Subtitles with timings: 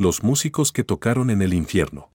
[0.00, 2.12] Los músicos que tocaron en el infierno.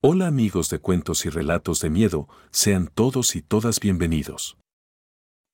[0.00, 4.58] Hola amigos de cuentos y relatos de miedo, sean todos y todas bienvenidos.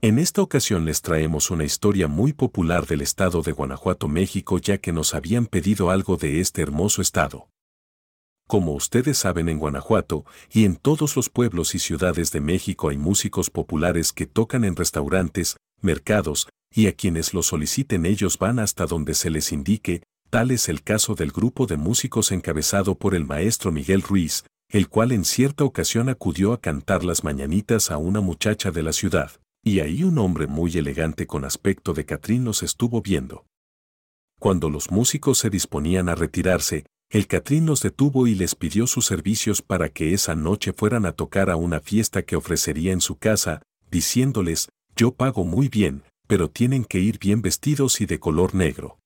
[0.02, 4.76] En esta ocasión les traemos una historia muy popular del estado de Guanajuato, México, ya
[4.76, 7.48] que nos habían pedido algo de este hermoso estado.
[8.46, 12.98] Como ustedes saben en Guanajuato y en todos los pueblos y ciudades de México hay
[12.98, 18.84] músicos populares que tocan en restaurantes, mercados, y a quienes lo soliciten ellos van hasta
[18.84, 23.26] donde se les indique, tal es el caso del grupo de músicos encabezado por el
[23.26, 28.20] maestro Miguel Ruiz, el cual en cierta ocasión acudió a cantar las mañanitas a una
[28.20, 29.32] muchacha de la ciudad,
[29.64, 33.44] y ahí un hombre muy elegante con aspecto de Catrín los estuvo viendo.
[34.38, 39.04] Cuando los músicos se disponían a retirarse, el Catrín los detuvo y les pidió sus
[39.04, 43.16] servicios para que esa noche fueran a tocar a una fiesta que ofrecería en su
[43.16, 48.54] casa, diciéndoles, yo pago muy bien, pero tienen que ir bien vestidos y de color
[48.54, 49.00] negro.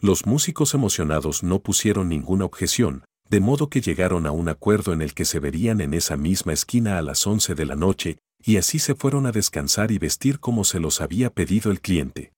[0.00, 5.02] Los músicos emocionados no pusieron ninguna objeción, de modo que llegaron a un acuerdo en
[5.02, 8.56] el que se verían en esa misma esquina a las 11 de la noche, y
[8.56, 12.32] así se fueron a descansar y vestir como se los había pedido el cliente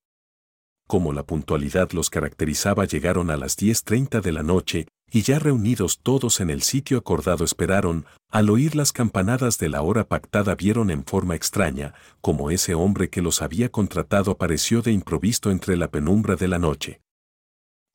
[0.90, 6.00] como la puntualidad los caracterizaba llegaron a las 10.30 de la noche, y ya reunidos
[6.02, 10.90] todos en el sitio acordado esperaron, al oír las campanadas de la hora pactada vieron
[10.90, 15.92] en forma extraña, como ese hombre que los había contratado apareció de improviso entre la
[15.92, 17.00] penumbra de la noche.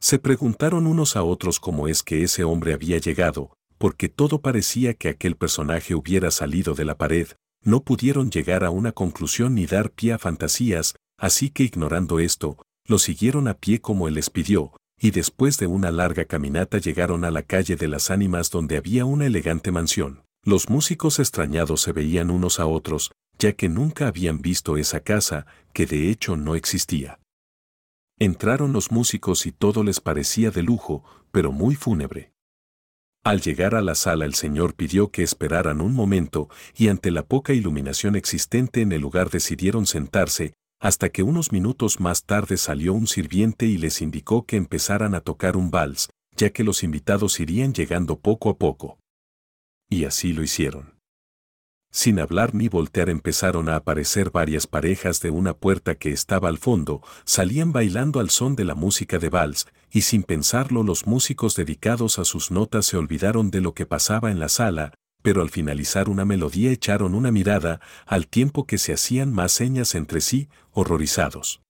[0.06, 4.94] Se preguntaron unos a otros cómo es que ese hombre había llegado, porque todo parecía
[4.94, 7.30] que aquel personaje hubiera salido de la pared,
[7.64, 12.64] no pudieron llegar a una conclusión ni dar pie a fantasías, así que ignorando esto,
[12.86, 17.26] lo siguieron a pie como él les pidió, y después de una larga caminata llegaron
[17.26, 20.22] a la calle de las ánimas donde había una elegante mansión.
[20.44, 25.48] Los músicos extrañados se veían unos a otros, ya que nunca habían visto esa casa,
[25.74, 27.18] que de hecho no existía.
[28.18, 32.32] Entraron los músicos y todo les parecía de lujo, pero muy fúnebre.
[33.26, 37.26] Al llegar a la sala el señor pidió que esperaran un momento y ante la
[37.26, 42.94] poca iluminación existente en el lugar decidieron sentarse, hasta que unos minutos más tarde salió
[42.94, 47.40] un sirviente y les indicó que empezaran a tocar un vals, ya que los invitados
[47.42, 48.98] irían llegando poco a poco.
[49.90, 50.95] Y así lo hicieron.
[51.96, 56.58] Sin hablar ni voltear empezaron a aparecer varias parejas de una puerta que estaba al
[56.58, 61.56] fondo, salían bailando al son de la música de vals, y sin pensarlo los músicos
[61.56, 65.50] dedicados a sus notas se olvidaron de lo que pasaba en la sala, pero al
[65.50, 70.50] finalizar una melodía echaron una mirada, al tiempo que se hacían más señas entre sí,
[70.74, 71.62] horrorizados.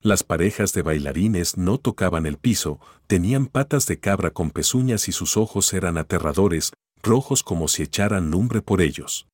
[0.00, 5.12] Las parejas de bailarines no tocaban el piso, tenían patas de cabra con pezuñas y
[5.12, 6.72] sus ojos eran aterradores,
[7.06, 9.26] rojos como si echaran lumbre por ellos.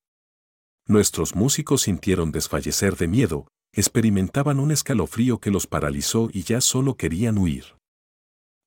[0.87, 6.97] Nuestros músicos sintieron desfallecer de miedo, experimentaban un escalofrío que los paralizó y ya solo
[6.97, 7.77] querían huir.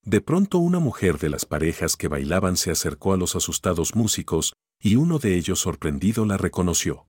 [0.03, 4.53] De pronto una mujer de las parejas que bailaban se acercó a los asustados músicos,
[4.79, 7.07] y uno de ellos sorprendido la reconoció.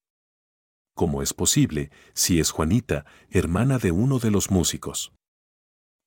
[0.95, 5.13] ¿Cómo es posible, si es Juanita, hermana de uno de los músicos?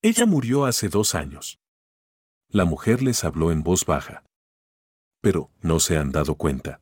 [0.02, 1.60] Ella murió hace dos años.
[2.50, 4.24] La mujer les habló en voz baja.
[5.22, 6.82] Pero, ¿no se han dado cuenta?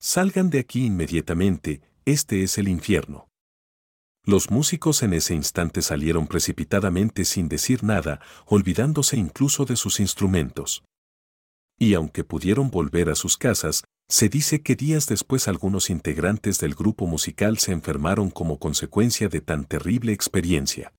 [0.00, 3.28] Salgan de aquí inmediatamente, este es el infierno.
[4.24, 10.82] Los músicos en ese instante salieron precipitadamente sin decir nada, olvidándose incluso de sus instrumentos.
[11.78, 16.74] Y aunque pudieron volver a sus casas, se dice que días después algunos integrantes del
[16.74, 20.92] grupo musical se enfermaron como consecuencia de tan terrible experiencia.